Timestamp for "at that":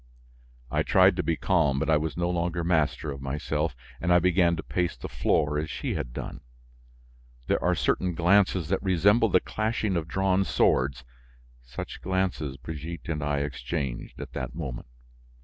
14.19-14.55